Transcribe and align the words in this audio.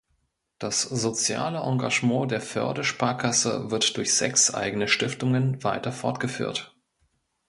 Das 0.57 0.81
soziale 0.81 1.59
Engagement 1.59 2.31
der 2.31 2.41
Förde 2.41 2.83
Sparkasse 2.83 3.69
wird 3.69 3.97
durch 3.97 4.15
sechs 4.15 4.51
eigene 4.51 4.87
Stiftungen 4.87 5.63
weiter 5.63 5.91
fortgeführt. 5.91 6.75